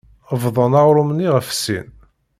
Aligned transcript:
Bḍan 0.41 0.73
aɣrum-nni 0.79 1.27
ɣef 1.35 1.47
sin. 1.53 1.87